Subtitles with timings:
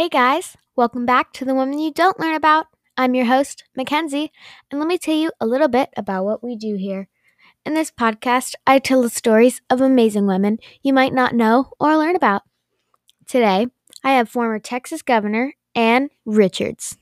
[0.00, 2.68] Hey guys, welcome back to the Women You Don't Learn About.
[2.96, 4.32] I'm your host, Mackenzie,
[4.70, 7.10] and let me tell you a little bit about what we do here.
[7.66, 11.98] In this podcast, I tell the stories of amazing women you might not know or
[11.98, 12.44] learn about.
[13.26, 13.66] Today,
[14.02, 16.96] I have former Texas Governor Ann Richards.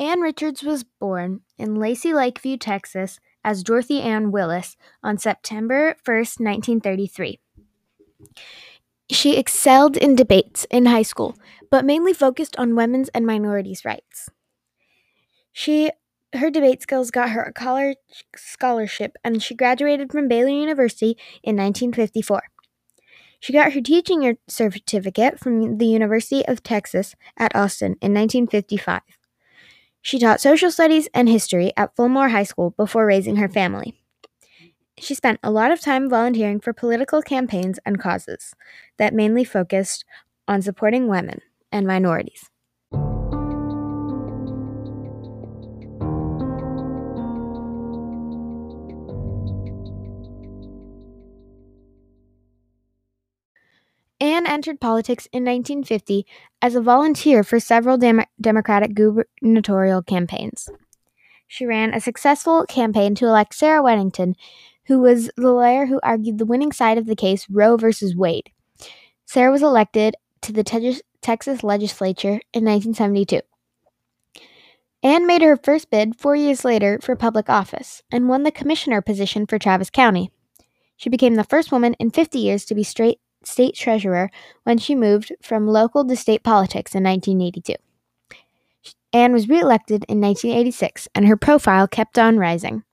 [0.00, 6.40] Ann Richards was born in Lacy Lakeview, Texas, as Dorothy Ann Willis on September 1st,
[6.40, 7.38] 1933.
[9.10, 11.36] She excelled in debates in high school,
[11.70, 14.30] but mainly focused on women's and minorities' rights.
[15.52, 15.90] She
[16.34, 17.96] her debate skills got her a college
[18.36, 22.40] scholarship and she graduated from Baylor University in 1954.
[23.40, 29.00] She got her teaching certificate from the University of Texas at Austin in 1955.
[30.02, 34.00] She taught social studies and history at Fulmore High School before raising her family.
[34.98, 38.54] She spent a lot of time volunteering for political campaigns and causes
[38.98, 40.04] that mainly focused
[40.46, 41.40] on supporting women
[41.72, 42.49] and minorities.
[54.20, 56.26] Ann entered politics in 1950
[56.60, 60.68] as a volunteer for several Dem- Democratic gubernatorial campaigns.
[61.48, 64.34] She ran a successful campaign to elect Sarah Weddington,
[64.86, 67.92] who was the lawyer who argued the winning side of the case Roe v.
[68.14, 68.50] Wade.
[69.24, 73.40] Sarah was elected to the te- Texas legislature in 1972.
[75.02, 79.00] Ann made her first bid four years later for public office and won the commissioner
[79.00, 80.30] position for Travis County.
[80.96, 84.30] She became the first woman in 50 years to be straight state treasurer
[84.64, 87.74] when she moved from local to state politics in 1982.
[89.12, 92.84] Ann was reelected in 1986, and her profile kept on rising.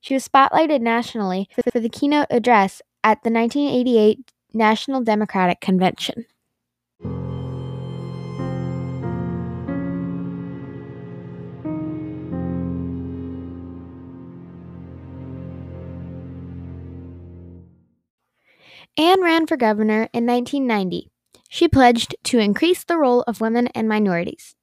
[0.00, 6.26] She was spotlighted nationally for the keynote address at the 1988 National Democratic Convention.
[18.96, 21.10] Ann ran for governor in 1990.
[21.48, 24.54] She pledged to increase the role of women and minorities.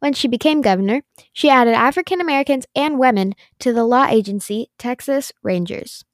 [0.00, 1.02] When she became governor,
[1.32, 6.04] she added African Americans and women to the law agency Texas Rangers,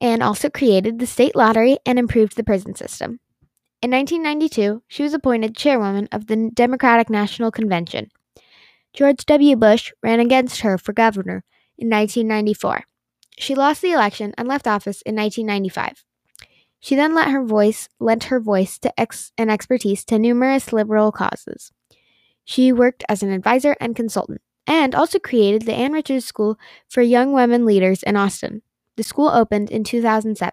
[0.00, 3.20] and also created the state lottery and improved the prison system.
[3.82, 8.10] In 1992, she was appointed chairwoman of the Democratic National Convention.
[8.92, 9.56] George W.
[9.56, 11.44] Bush ran against her for governor
[11.78, 12.84] in 1994.
[13.38, 16.04] She lost the election and left office in 1995.
[16.80, 21.12] She then lent her voice, lent her voice to ex- and expertise to numerous liberal
[21.12, 21.70] causes.
[22.44, 26.58] She worked as an advisor and consultant, and also created the Ann Richards School
[26.88, 28.62] for Young Women Leaders in Austin.
[28.96, 30.52] The school opened in 2007.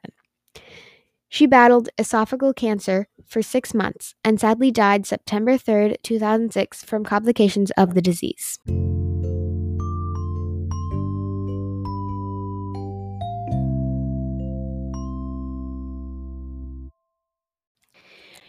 [1.30, 7.72] She battled esophageal cancer for six months and sadly died September 3, 2006, from complications
[7.72, 8.60] of the disease.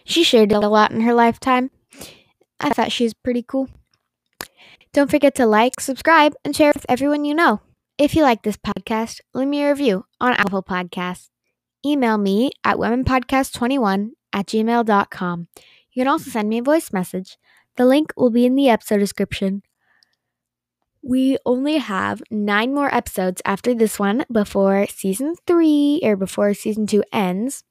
[0.09, 1.69] She shared a lot in her lifetime.
[2.59, 3.69] I thought she was pretty cool.
[4.91, 7.61] Don't forget to like, subscribe, and share with everyone you know.
[7.99, 11.29] If you like this podcast, leave me a review on Apple Podcasts.
[11.85, 15.47] Email me at womenpodcast21 at gmail.com.
[15.93, 17.37] You can also send me a voice message.
[17.77, 19.61] The link will be in the episode description.
[21.03, 26.87] We only have nine more episodes after this one before season three or before season
[26.87, 27.63] two ends.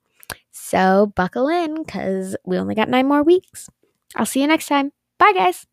[0.69, 3.69] So buckle in because we only got nine more weeks.
[4.15, 4.91] I'll see you next time.
[5.17, 5.65] Bye, guys.